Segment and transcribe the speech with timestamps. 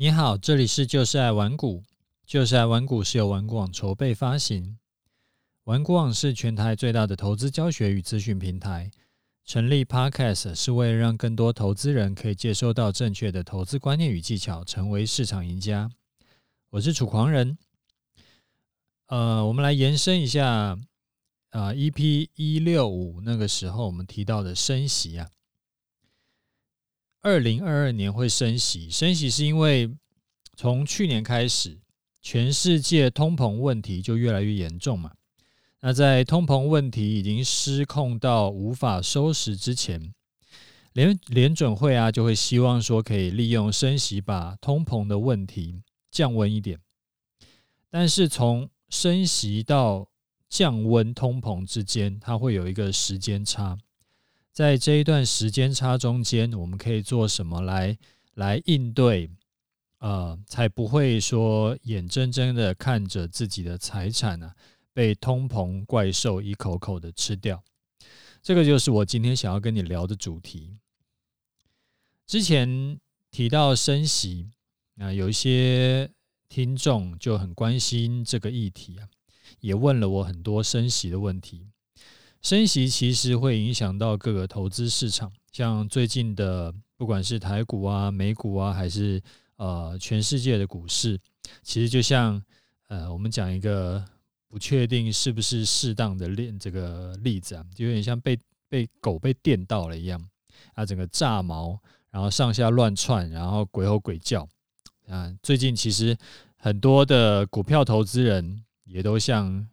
[0.00, 1.82] 你好，这里是就是爱玩股，
[2.24, 4.78] 就是爱玩股是由玩股网筹备发行。
[5.64, 8.92] 玩股网是全台最大的投资教学与资讯平台。
[9.44, 15.90] 成立 Podcast 是为了让更多投资人可以接收到正确的投资观念与技巧，成为市场赢家。
[16.70, 17.58] 我是楚狂人。
[19.08, 20.78] 呃，我们来延伸一下，
[21.50, 25.28] 啊、，EP 一六五那个时候我们提到的升息啊。
[27.20, 29.90] 二零二二年会升息，升息是因为
[30.56, 31.78] 从去年开始，
[32.22, 35.12] 全世界通膨问题就越来越严重嘛。
[35.80, 40.12] 那在通膨问题已经失控到无法收拾之前，
[40.92, 46.78] 联联准会啊就会希望说可以利用升息把通膨的问题降温一点。
[47.90, 50.08] 但是从升息到
[50.48, 53.78] 降温通膨之间，它会有一个时间差。
[54.58, 57.96] 在这一段时间差中间，我们可以做什么来
[58.34, 59.30] 来应对？
[59.98, 64.56] 呃，才不会说眼睁睁的看着自己的财产呢、啊、
[64.92, 67.62] 被通膨怪兽一口口的吃掉。
[68.42, 70.76] 这个就是我今天想要跟你聊的主题。
[72.26, 72.98] 之前
[73.30, 74.50] 提到升息，
[74.94, 76.10] 那、呃、有一些
[76.48, 79.06] 听众就很关心这个议题啊，
[79.60, 81.68] 也问了我很多升息的问题。
[82.40, 89.20] 升息其实会影响到各个投资市场，像最近的不管是台股啊、美股啊，还是
[89.56, 91.18] 呃全世界的股市，
[91.62, 92.40] 其实就像
[92.86, 94.02] 呃我们讲一个
[94.48, 100.24] 不确定是不是适当的例这个例子啊，就有点像被被狗被电到了一样
[100.74, 101.78] 啊，整个炸毛，
[102.10, 104.48] 然后上下乱窜，然后鬼吼鬼叫
[105.08, 105.34] 啊。
[105.42, 106.16] 最近其实
[106.56, 109.68] 很多的股票投资人也都像。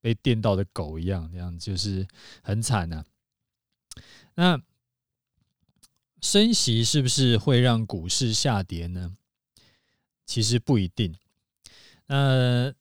[0.00, 2.06] 被电到的狗一样，这样就是
[2.42, 3.04] 很惨呐、
[4.34, 4.60] 那
[6.20, 9.16] 升息是不是会让股市下跌呢？
[10.26, 11.14] 其实不一定。
[12.06, 12.72] 那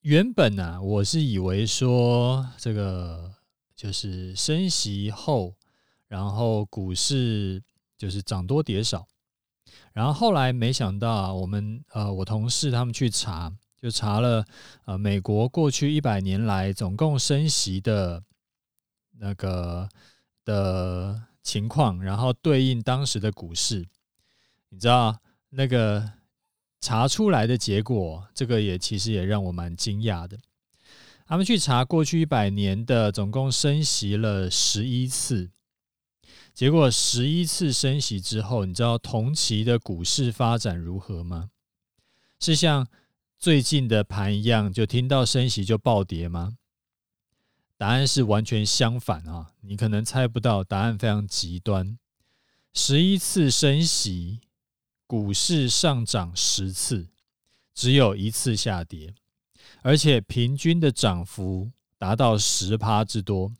[0.00, 3.34] 原本呢、啊，我是以为说这个
[3.74, 5.54] 就是升息后，
[6.08, 7.62] 然后股市
[7.98, 9.06] 就是涨多跌少。
[9.92, 13.52] 然后后来没想到，我们呃，我同事他们去查。
[13.86, 14.44] 就查了，
[14.86, 18.20] 呃，美国过去一百年来总共升息的
[19.20, 19.88] 那个
[20.44, 23.86] 的情况，然后对应当时的股市，
[24.70, 25.16] 你知道
[25.50, 26.14] 那个
[26.80, 30.36] 查出来的结果，这个也其实也让我蛮惊讶的。
[31.24, 35.48] 他们去查过去一百年的总共升息了十一次，
[36.52, 41.50] 结果十一次升息之后，你知道同期的股市发展如何吗？
[42.40, 42.88] 是像。
[43.38, 46.56] 最近的盘一样，就听到升息就暴跌吗？
[47.76, 49.52] 答案是完全相反啊！
[49.60, 51.98] 你可能猜不到，答案非常极端。
[52.72, 54.40] 十一次升息，
[55.06, 57.08] 股市上涨十次，
[57.74, 59.14] 只有一次下跌，
[59.82, 63.52] 而且平均的涨幅达到十趴之多。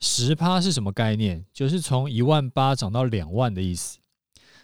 [0.00, 1.44] 十趴是什么概念？
[1.52, 3.98] 就是从一万八涨到两万的意思。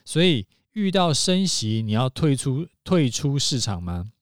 [0.05, 4.13] 所以遇到升息，你要退出退出市场吗？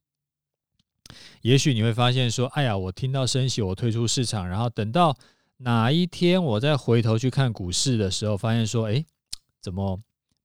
[1.43, 5.17] 也许你会发现说：“哎呀，我听到升息，我退出市场，然后等到
[5.59, 9.05] 哪一天我再回头去看股市的时候，发现说，哎，
[9.61, 10.01] 怎么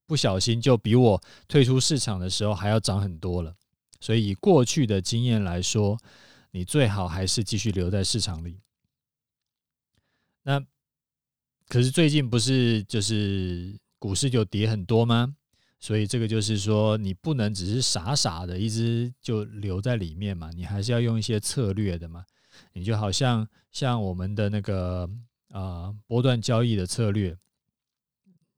[0.06, 3.54] 不小心就比我退出市场的时候还要涨很多了？
[4.00, 5.98] 所以以过去的经验来说，
[6.50, 8.58] 你最好还是继续留在市场里。
[10.42, 10.60] 那
[11.68, 15.36] 可是最近不是就是股市就跌很多吗？”
[15.80, 22.24] 所以这个就是说，你不能只是傻傻的一直就留在里面嘛，你还是要用一些策略的嘛。
[22.72, 25.08] 你就好像像我们的那个
[25.50, 27.36] 啊波段交易的策略，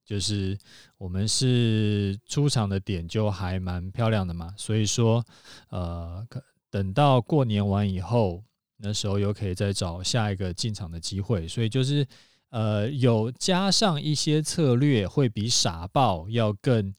[0.03, 0.57] 就是
[0.97, 4.55] 我们是出场的点就还蛮漂亮的嘛。
[4.57, 5.23] 所以说，
[5.69, 6.27] 呃，
[6.71, 8.43] 等到过年完以后，
[8.79, 11.47] 那时候又可以再找下一个进场的机会。
[11.47, 12.07] 所以就是
[12.49, 16.95] 呃，有加上一些策略，会比傻爆要更。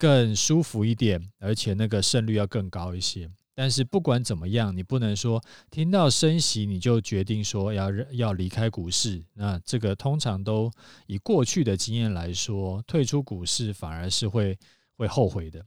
[0.00, 3.30] 更舒服一点，而且那个胜率要更高一些。
[3.54, 5.38] 但是不管怎么样，你不能说
[5.70, 9.22] 听到升息你就决定说要要离开股市。
[9.34, 10.72] 那这个通常都
[11.06, 14.58] 以过去的经验来说，退出股市反而是会
[14.96, 15.62] 会后悔的。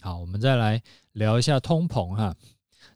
[0.00, 2.34] 好，我们再来聊一下通膨哈。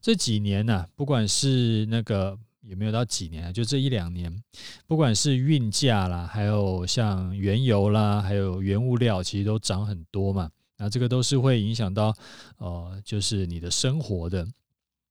[0.00, 4.42] 这几年呢、不管是那个有没有到几年，就这一两年，
[4.88, 10.50] 不管是运价啦，还有像原油啦，还有原物料，其实都涨很多嘛。
[10.80, 12.16] 那这个都是会影响到，
[12.56, 14.38] 呃，就是你的生活的。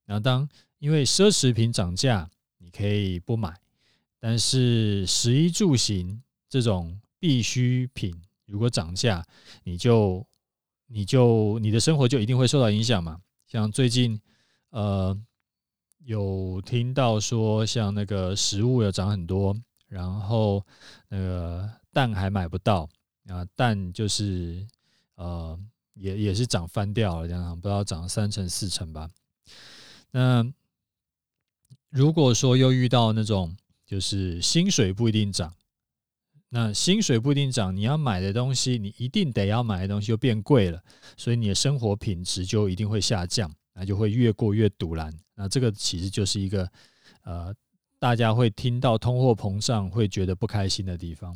[0.05, 0.49] 然后当
[0.79, 2.27] 因为奢侈品涨价，
[2.57, 3.55] 你可以不买，
[4.19, 9.23] 但是食衣住行这种必需品如果涨价，
[9.63, 10.25] 你就
[10.87, 13.21] 你就你的生活就一定会受到影响嘛。
[13.45, 14.19] 像最近
[14.71, 15.15] 呃
[15.99, 19.55] 有听到说，像那个食物要涨很多，
[19.87, 20.65] 然后
[21.09, 22.89] 那个蛋还买不到
[23.27, 24.65] 啊，蛋就是
[25.19, 25.59] 呃
[25.95, 29.09] 也也是涨翻掉了，这样不知道涨三成四成吧。
[30.11, 30.49] 那
[31.89, 33.55] 如果说又遇到那种
[33.85, 35.53] 就是薪水不一定涨，
[36.47, 40.81] 那薪水不一定涨，你要买的东西，你一定得要买的东西就变贵了，
[41.17, 45.13] 所以你的生活品质就一定会下降，那就会越过越赌烂。
[45.35, 46.71] 那这个其实就是一个
[47.23, 47.53] 呃，
[47.99, 51.35] 大家会听到通货膨胀会觉得不开心的地方。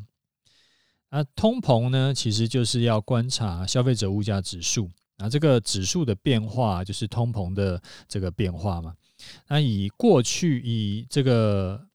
[1.16, 4.90] 那通膨呢，其实就是要观察消费者物价指数。
[5.18, 8.96] 那这个指数的变化就是通膨的这个变化嘛。
[9.48, 11.86] 那以过去以这个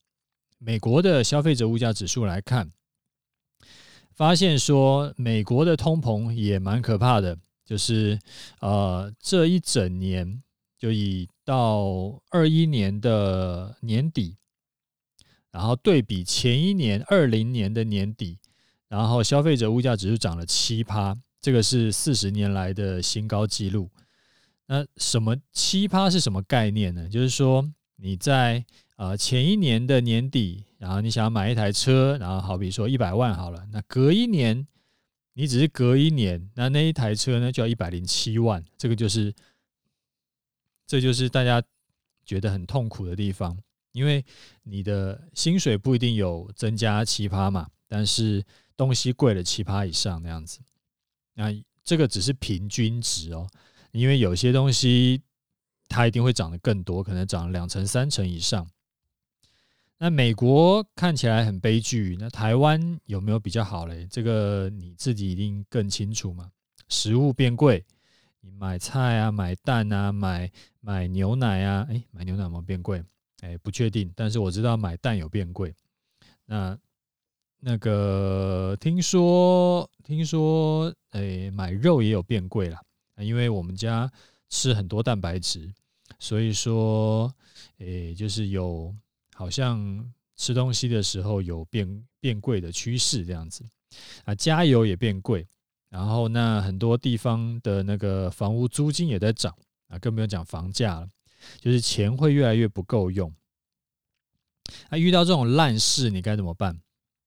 [0.59, 2.71] 美国的消费者物价指数来看，
[4.15, 7.37] 发现说美国的通膨也蛮可怕的，
[7.67, 8.21] 就是
[8.61, 10.41] 呃这一整年
[10.79, 14.37] 就以到二一年的年底，
[15.51, 18.39] 然后对比前一年二零年的年底，
[18.89, 21.17] 然后消费者物价指数涨了七趴。
[21.41, 23.89] 这个是四十年来的新高纪录。
[24.67, 27.09] 那什么七趴是什么概念呢？
[27.09, 27.65] 就是说
[27.97, 28.65] 你在
[28.97, 34.67] 呃前一年的年底，然后你想要买一台车，然后好比说一百万好了，那隔一年
[35.35, 38.63] 你只是隔一年，那那一台车呢就要一百零七万。
[38.77, 39.33] 这个就是
[40.87, 41.63] 这就是大家
[42.25, 43.57] 觉得很痛苦的地方，
[43.93, 44.25] 因为
[44.65, 48.45] 你的薪水不一定有增加七趴嘛，但是
[48.79, 50.61] 东西贵了七趴以上那样子。
[51.35, 51.49] 那
[51.85, 53.47] 这个只是平均值哦，
[53.93, 55.21] 因为有些东西
[55.89, 58.67] 它一定会涨得更多，可能涨两成、三成以上。
[59.99, 64.07] 那美国看起来很悲剧，那台湾有没有比较好嘞？
[64.09, 66.53] 这个你自己一定更清楚嘛。
[66.89, 67.85] 食物变贵，
[68.41, 70.51] 你买菜啊、买蛋啊、买
[70.81, 73.03] 买牛奶啊，诶，买牛奶有没有变贵？
[73.41, 75.75] 诶，不确定，但是我知道买蛋有变贵。
[76.47, 76.79] 那
[77.61, 82.81] 那个听说听说，诶，买肉也有变贵了，
[83.19, 84.11] 因为我们家
[84.49, 85.73] 吃很多蛋白质，
[86.19, 87.35] 所以说，
[87.79, 88.95] 诶，就是有
[89.35, 93.65] 好像吃东西的时候有变变贵的趋势这样子
[94.25, 95.47] 啊，加油也变贵，
[95.89, 99.53] 然后那很多地方的那个房屋租金也在涨
[99.89, 101.09] 啊，更不用讲房价了，
[101.61, 103.35] 就是钱会越来越不够用。
[104.91, 106.81] 啊，遇到这种烂事，你该怎么办？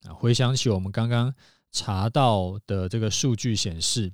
[0.07, 1.33] 啊，回想起我们刚刚
[1.71, 4.11] 查到的这个数据显示，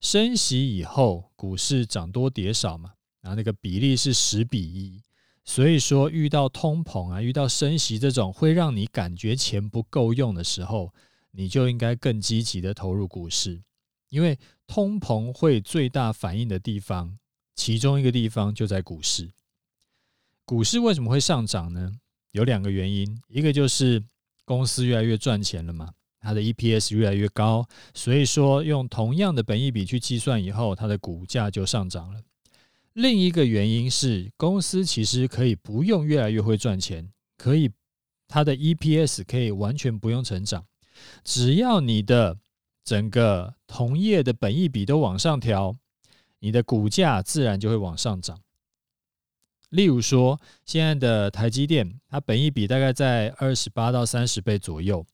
[0.00, 5.02] 升息以后股市涨多跌少嘛，然后那个比例是十比一，
[5.44, 10.94] 所以说遇到通膨啊，遇到升息这种会让你感觉钱不够用的时候，
[11.32, 13.60] 你就应该更积极的投入股市，
[14.10, 14.38] 因为
[14.68, 17.18] 通膨会最大反应的地方，
[17.56, 19.32] 其中一个地方就在股市。
[20.44, 21.92] 股市为什么会上涨呢？
[22.30, 24.04] 有两个原因，一个就是。
[24.44, 32.20] 公司越来越赚钱了嘛，它的 EPS 越来越高，所以说用同样的本益比去计算以后，它的股价就上涨了。
[32.92, 37.70] 另一个原因是，公司其实可以不用越来越会赚钱，可以
[38.28, 40.64] 它的 EPS 可以完全不用成长，
[41.24, 42.38] 只要你的
[42.84, 45.76] 整个同业的本益比都往上调，
[46.38, 48.40] 你的股价自然就会往上涨。
[49.74, 55.04] 例如说，现在的台积电，它本益比大概在二十八到三十倍左右。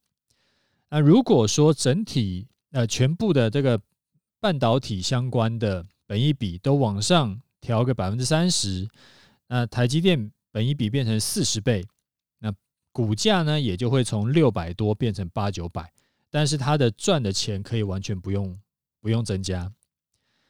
[0.89, 3.81] 那如果说整体呃全部的这个
[4.39, 8.87] 半导体相关的本益比都往上调个百分之三十，
[9.47, 11.83] 那台积电本益比变成四十倍，
[12.37, 12.53] 那
[12.91, 15.91] 股价呢也就会从六百多变成八九百，
[16.29, 18.59] 但是它的赚的钱可以完全不用
[18.99, 19.71] 不用增加。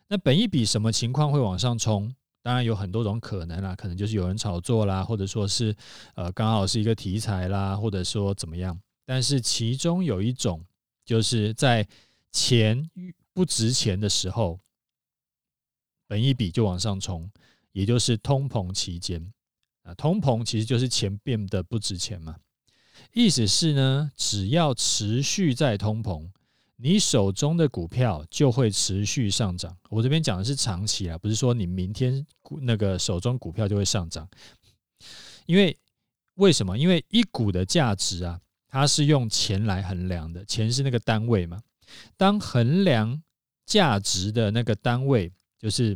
[0.09, 2.13] 那本益比什么情况会往上冲？
[2.43, 5.75] 当然有很多种可能啦，可能就是有人炒作啦，或者说是
[6.15, 8.79] 呃刚好是一个题材啦，或者说怎么样。
[9.05, 10.63] 但是其中有一种，
[11.05, 11.87] 就是在
[12.31, 12.89] 钱
[13.33, 14.59] 不值钱的时候，
[16.07, 17.29] 本一笔就往上冲，
[17.73, 19.31] 也就是通膨期间
[19.83, 19.93] 啊。
[19.93, 22.37] 通膨其实就是钱变得不值钱嘛。
[23.13, 26.29] 意思是呢，只要持续在通膨。
[26.83, 29.77] 你手中的股票就会持续上涨。
[29.89, 32.25] 我这边讲的是长期啊，不是说你明天
[32.61, 34.27] 那个手中股票就会上涨。
[35.45, 35.77] 因为
[36.35, 36.75] 为什么？
[36.75, 41.61] 因为一股的价值啊，它是用钱来衡量的，钱是那个单位嘛。
[42.17, 43.21] 当衡量
[43.67, 45.95] 价值的那个单位，就是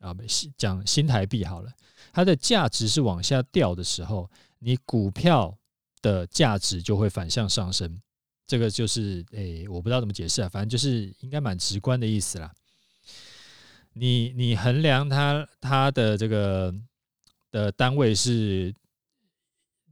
[0.00, 0.12] 啊，
[0.56, 1.70] 讲新台币好了，
[2.12, 4.28] 它的价值是往下掉的时候，
[4.58, 5.56] 你股票
[6.02, 8.00] 的价值就会反向上升。
[8.46, 12.52] 这个就是诶，我不知道怎么解释啊，反正就是应该蛮直观的意思啦。
[13.92, 16.74] 你你衡量它它的这个
[17.50, 18.74] 的单位是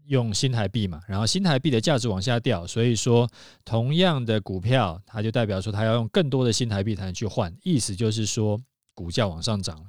[0.06, 3.26] 用新台币嘛，然后新台币的价值往下掉，所以说
[3.64, 9.86] 同样的股票，它就代表说它要用更多的新台币才能去换，意思就是说股价往上涨了。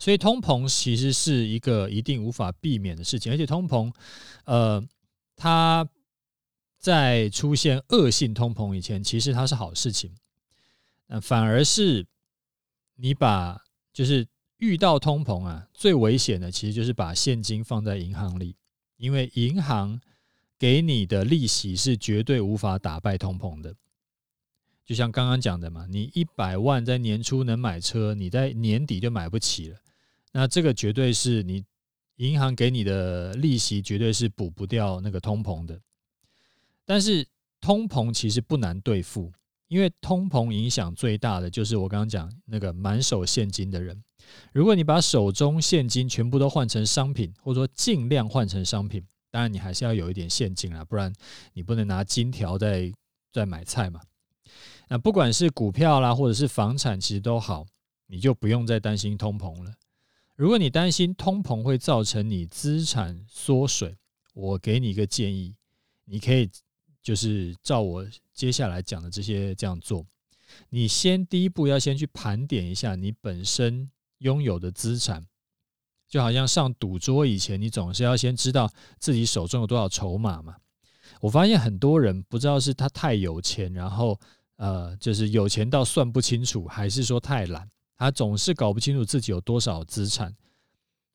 [0.00, 3.94] 所以通膨其实是一个一定无法避免的事情，而且通膨，
[4.44, 4.84] 呃，
[5.36, 5.88] 它
[6.84, 10.14] 在出现恶性通膨以前，其实它是好事情。
[11.06, 12.06] 那反而是
[12.96, 13.58] 你把
[13.90, 18.54] 就是遇到通膨啊，最危险的其实就是把现金放在银行里，
[18.98, 19.98] 因为银行
[20.58, 23.74] 给你的利息是绝对无法打败通膨的。
[24.84, 29.78] 就像刚刚讲的嘛，你一百万在年初能买车，你在年底就买不起了。
[30.32, 31.64] 那这个绝对是你
[32.16, 35.80] 银行给你的利息，绝对是补不掉那个通膨的。
[36.84, 37.26] 但是
[37.60, 39.32] 通膨其实不难对付。
[39.68, 44.04] 因为通膨影响最大的就是我刚刚讲那个满手现金的人。
[44.52, 51.12] 如果你把手中现金全部都换成商品，或者说尽量换成商品，当然你还是要有一点现金啊，不然
[51.54, 52.92] 你不能拿金条在
[53.32, 54.00] 在买菜嘛。
[54.88, 57.66] 那不管是股票啦，或者是房产，其实都好，
[58.06, 59.72] 你就不用再担心通膨了。
[60.36, 63.96] 如果你担心通膨会造成你资产缩水，
[64.34, 65.56] 我给你一个建议，
[66.04, 66.48] 你可以。
[67.04, 70.06] 就是照我接下来讲的这些这样做，
[70.70, 75.22] 你先第一步要先去盘点一下你本身拥有的资产，
[76.08, 80.56] 就好像上赌桌以前，你总是要先知道自己手中有多少筹码嘛。
[81.20, 84.18] 我发现很多人不知道是他太有钱，然后
[84.56, 87.68] 呃，就是有钱到算不清楚，还是说太懒，
[87.98, 90.34] 他总是搞不清楚自己有多少资产，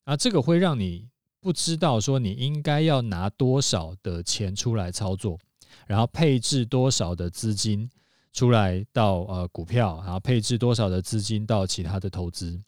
[0.03, 5.39] 啊，这个会让你不知道说你应该要拿多少的钱出来操作。
[5.87, 7.89] 然后配置多少的资金
[8.31, 12.61] 出来到呃股票，然后配置多少的资金到其他的投资。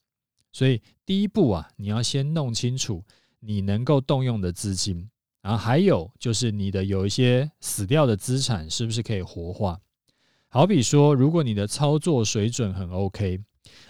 [0.51, 3.03] 所以第一步啊，你要先弄清楚
[3.39, 5.09] 你能够动用的资金，
[5.41, 9.79] 然后还有就是你的有一些死掉的资产是不是可以活化？
[10.49, 13.39] 好比说，如果你的操作水准很 OK，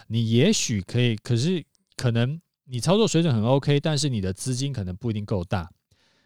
[0.08, 1.66] 你也许可以，可是
[1.96, 5.72] 可能你操作水准很 OK，但是你的资金可能不一定够大。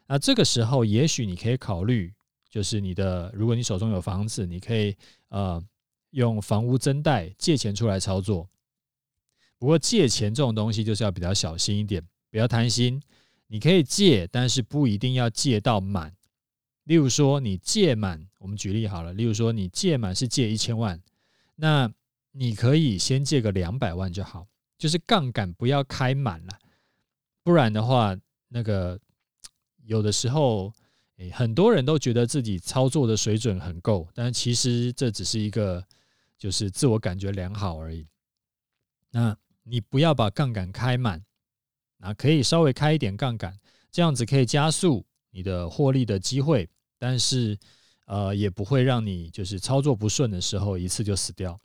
[0.08, 2.14] 那这个时候，也许你可以考虑。
[2.56, 4.96] 就是你的，如果你手中有房子，你可以
[5.28, 5.62] 呃
[6.12, 8.48] 用房屋增贷借钱出来操作。
[9.60, 13.02] 不过借钱这种东西就是要比较小心一点，不要贪心。
[13.48, 16.16] 你可以借，但是不一定要借到满。
[16.86, 20.98] 例如说你借满，我们举例好了，例如说你借满是借一千万，
[21.56, 21.92] 那
[22.32, 24.48] 你可以先借个两百万就好，
[24.78, 26.58] 就是杠杆不要开满了，
[27.44, 28.98] 不然的话，那个
[29.84, 30.72] 有的时候。
[31.18, 35.82] 诶，很多人都觉得自己操作的水准很够，但其实这只是一个
[36.38, 38.06] 就是自我感觉良好而已。
[39.12, 41.24] 那你不要把杠杆开满，
[42.00, 43.58] 啊，可以稍微开一点杠杆，
[43.92, 46.70] 这样子可以加速你的获利的机会，
[47.00, 47.58] 但是
[48.08, 51.58] 呃也不会让你就是操作不顺的时候一次就死掉，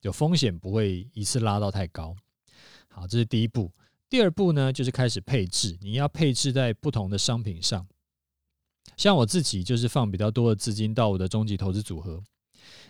[0.00, 2.16] 就风险不会一次拉到太高。
[2.88, 3.70] 好，这是第一步。
[4.08, 7.86] 第二步呢，就是开始配置，你要配置在不同的商品上。
[8.96, 12.22] 像我自己就是放比较多的资金到我的终极投资组合。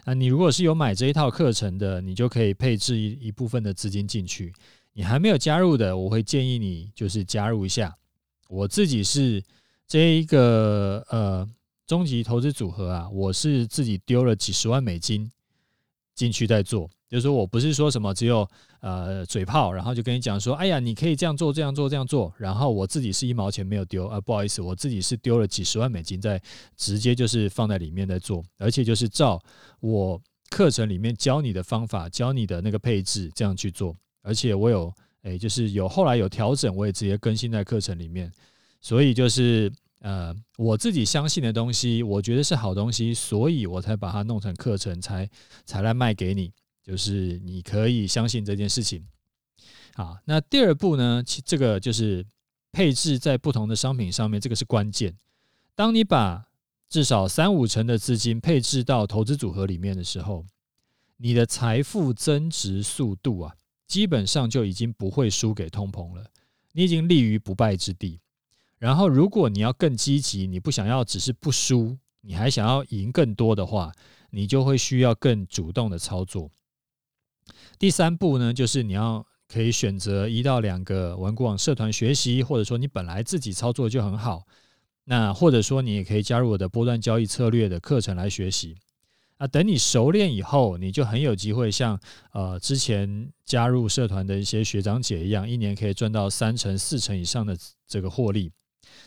[0.05, 4.53] 啊，你如果是有买这一套课程的，你就可以配置一一部分的资金进去。
[4.93, 7.97] 你还没有加入的，我会建议你就是加入一下。
[8.49, 9.43] 我自己是
[9.89, 11.49] 这一个呃
[11.87, 15.31] 终极投资组合啊，我是自己丢了几十万美金
[16.17, 16.91] 进去再做。
[17.09, 18.45] 就是说我不是说什么只有
[18.81, 22.35] 呃嘴炮，然后就跟你讲说，哎呀，你可以这样做，这样做，这样做。
[22.37, 26.43] 然后我自己是一毛钱没有丢啊，不好意思，我自己是丢了几十万美金在
[26.77, 29.41] 直接就是放在里面在做，而且就是照
[29.79, 30.21] 我
[30.51, 33.95] 课程里面教你的方法，教你的那个配置这样去做。
[34.23, 34.93] 而且我有
[35.23, 38.33] 哎，就是有后来有调整，我也直接更新在课程里面。
[38.81, 45.29] 所以就是呃我自己相信的东西，我觉得是好东西，所以我才把它弄成课程，才
[45.65, 46.53] 才来卖给你。
[46.83, 49.05] 就是你可以相信这件事情，
[49.95, 51.21] 好，那第二步呢？
[51.27, 52.25] 其这个就是
[52.71, 55.17] 配置在不同的商品上面，这个是关键。
[55.75, 56.47] 当你把
[56.89, 60.47] 至少三五成的资金配置到投资组合里面的时候，
[61.17, 63.57] 你的财富增值速度啊，
[63.89, 66.25] 基本上就已经不会输给通膨了。
[66.71, 68.21] 你已经立于不败之地。
[68.79, 73.91] 然后，如果你要更积极，你不想要只是不输，你还想要赢更多的话，
[74.31, 76.51] 你就会需要更主动的操作。
[77.79, 84.47] 第三步呢，就是你要可以选择一到两个文股网社团学习，或者说你本来自己操作就很好，
[85.05, 88.77] 那或者说你也可以加入我的波段交易策略的课程来学习。
[89.39, 91.99] 啊，等你熟练以后，你就很有机会像
[92.33, 97.57] 呃之前加入社团的一些学长姐一样，一年可以赚到三成、四成以上的
[97.87, 98.53] 这个获利。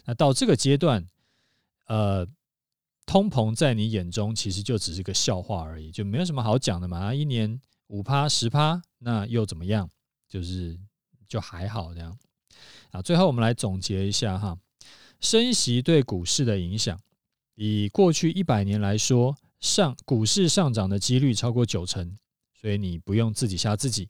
[0.05, 1.05] 那到这个阶段，
[1.87, 2.27] 呃，
[3.05, 7.13] 通膨在你眼中其实就只是个笑话而已，就没有什么好讲的嘛。
[7.13, 9.89] 一年五趴、十趴，那又怎么样？
[10.27, 10.79] 就是
[11.27, 12.17] 就还好这样。
[12.91, 14.57] 啊，最后我们来总结一下哈，
[15.19, 16.99] 升息对股市的影响，
[17.55, 19.37] 以过去一百年来说。
[19.61, 22.17] 上股市上涨的几率超过九成，
[22.61, 24.07] 所以你不用自己吓自己。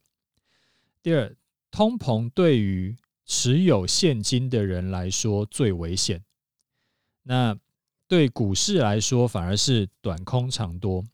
[1.01, 1.35] 第二，
[1.71, 2.95] 通膨对于
[3.29, 6.19] 持有现金的人来说最危险，
[7.21, 7.55] 那
[8.07, 11.05] 对股市来说反而是短空长多，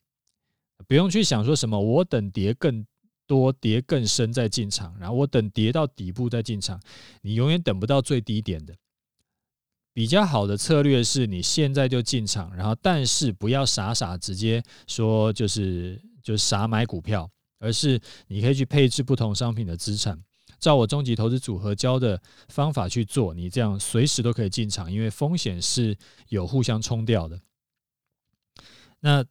[0.87, 2.87] 不用去想说什么我等跌更
[3.27, 6.81] 多、跌更深再进场，然后我等跌到底部再进场，
[7.21, 8.73] 你永远等不到最低点的。
[9.91, 17.29] 比较好的策略是你现在就进场，然后但是不要傻傻直接说就是就傻买股票，
[17.59, 20.17] 而是你可以去配置不同商品的资产，
[20.59, 25.97] 照我终极投资组合教的方法去做，你这样随时都可以进场，因为风险是
[26.29, 27.39] 有互相冲掉的。
[29.01, 29.23] 那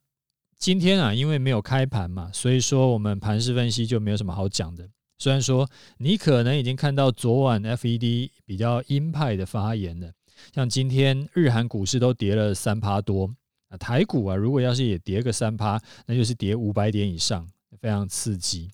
[0.57, 4.89] 今天啊，因为没有开盘嘛，所以说我们盘势分析就没有什么好讲的。
[5.19, 10.13] 虽然说你可能已经看到昨晚 FED 比较鹰派的发言了。
[10.53, 13.33] 像今天日韩股市都跌了三趴多
[13.69, 17.49] 啊，台股啊，如果要是也跌个三趴，那就是跌五百点以上，
[17.81, 18.71] 非常刺激。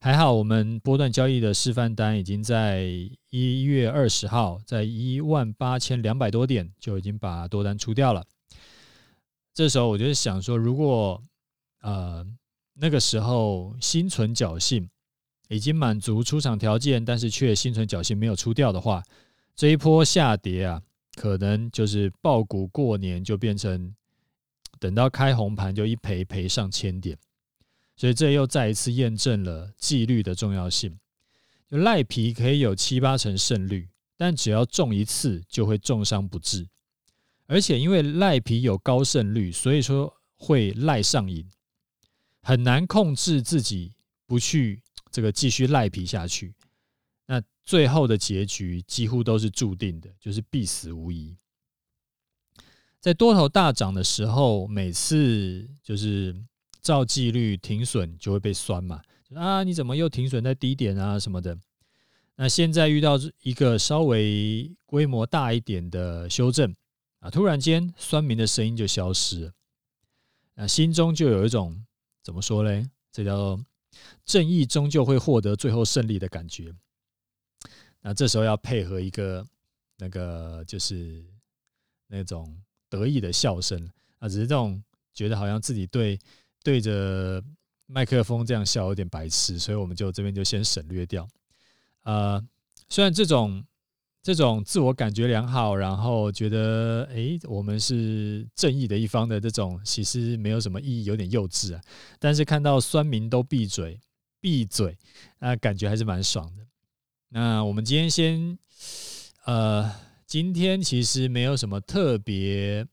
[0.00, 2.88] 还好我们波段交易的示范单已经在
[3.30, 8.24] 一月二十号，在一万八千两百多点就已经把多单出掉了。
[9.52, 11.20] 这时候我就想说，如果
[11.80, 12.24] 呃
[12.74, 14.88] 那个时候心存侥幸，
[15.48, 19.02] 已经满足出场条件，但是却心存侥幸没有出掉的话，
[19.56, 20.80] 这一波下跌啊。
[21.16, 23.92] 可能就是爆股过年，就变成
[24.78, 27.18] 等到开红盘就一赔赔上千点，
[27.98, 30.96] 所以这又再一次验证了纪律的重要性。
[31.68, 36.68] 就赖皮可以有七八成胜率，但只要中一次就会重伤不治，
[37.46, 41.50] 而且因为赖皮有高胜率，所以说会赖上瘾，
[42.40, 43.92] 很难控制自己
[44.26, 46.54] 不去这个继续赖皮下去。
[47.26, 51.36] 那最后的结局几乎都是注定的，就是必死无疑。
[53.00, 56.34] 在多头大涨的时候，每次就是
[56.80, 59.02] 照纪律停损就会被酸嘛，
[59.34, 61.58] 啊，你怎么又停损在低点啊什么的？
[62.36, 66.74] 那现在遇到一个稍微规模大一点的修正
[67.18, 69.52] 啊，突然间酸民的声音就消失了，
[70.54, 71.84] 那心中就有一种
[72.22, 72.88] 怎么说嘞？
[73.10, 73.64] 这叫做
[74.24, 76.72] 正义终究会获得最后胜利的感觉。
[78.00, 79.44] 那这时候要配合一个
[79.96, 81.24] 那个就是
[82.06, 82.56] 那种
[82.88, 84.80] 得意的笑声啊，只是这种
[85.12, 86.16] 觉得好像自己对
[86.68, 87.42] 对着
[87.86, 91.26] 麦克风这样笑有点白痴，所以我们就这边就先省略掉。
[92.02, 92.38] 呃，
[92.90, 93.64] 虽然这种
[94.22, 101.80] 这种自我感觉良好，然后觉得诶我们是正义的一方的这种，其实没有什么意义，有点幼稚啊。
[102.18, 103.98] 但是看到酸民都闭嘴
[104.38, 104.94] 闭嘴，
[105.38, 106.66] 那，感觉还是蛮爽的。
[107.30, 108.58] 那我们今天先，
[109.46, 109.90] 呃，
[110.26, 112.86] 今天其实没有什么特别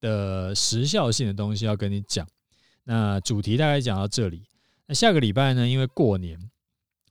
[0.00, 2.26] 的时效性的东西要跟你讲。
[2.88, 4.46] 那主题大概讲到这里。
[4.86, 6.50] 那下个礼拜呢，因为过年，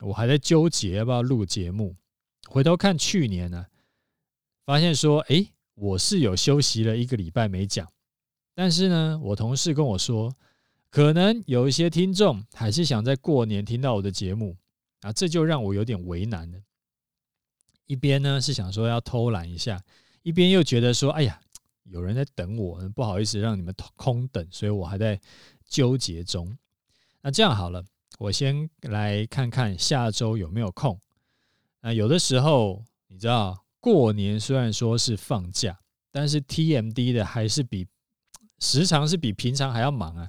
[0.00, 1.94] 我还在纠结要不要录节目。
[2.48, 3.64] 回头看去年呢，
[4.64, 7.88] 发现说，诶，我是有休息了一个礼拜没讲。
[8.56, 10.34] 但是呢，我同事跟我说，
[10.90, 14.56] 可能有一些听众还是想在过年听到我的节目
[15.02, 16.58] 啊，这就让我有点为难了。
[17.86, 19.80] 一边呢是想说要偷懒一下，
[20.24, 21.40] 一边又觉得说，哎呀，
[21.84, 25.20] 有人在等我，不好意思让你们空等，所以我还在
[25.68, 26.56] 纠结中。
[27.20, 27.84] 那这样好了，
[28.18, 30.98] 我先来看看下周有没有空。
[31.82, 35.78] 那有的时候你知道，过年虽然说是放假，
[36.10, 37.86] 但是 TMD 的还是比
[38.58, 40.28] 时常是比平常还要忙啊，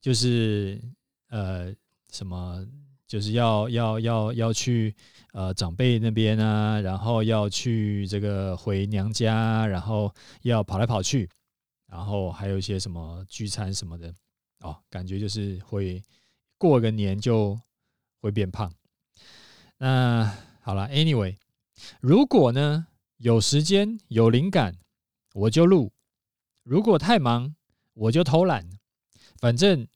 [0.00, 0.82] 就是
[1.28, 1.72] 呃
[2.10, 2.66] 什么。
[3.08, 4.94] 就是要要要要去
[5.32, 11.26] 呃长辈那边啊，然后要去这个回娘家，然后要跑来跑去，
[11.86, 14.14] 然后还有一些什么聚餐什么的
[14.60, 16.02] 哦，感觉就是会
[16.56, 17.58] 过个年就
[18.20, 18.72] 会变胖。
[19.78, 21.36] 那好了，Anyway，
[22.00, 22.86] 如果呢
[23.18, 24.76] 有时间有灵感，
[25.34, 25.92] 我就录；
[26.64, 27.54] 如果太忙，
[27.94, 28.68] 我就偷懒。
[29.36, 29.86] 反正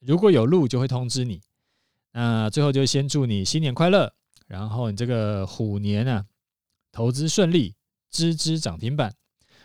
[0.00, 1.40] 如果有录，就会通知你。
[2.12, 4.12] 那最后就先祝你新年快乐，
[4.48, 6.26] 然后你这个虎年啊，
[6.90, 7.76] 投资顺利，
[8.10, 9.14] 支支涨停板，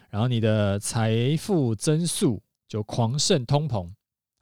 [0.10, 3.92] 然后你的财富增速就狂胜通膨。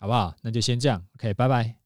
[0.01, 0.33] 好不好？
[0.41, 1.80] 那就先这样，OK，拜拜。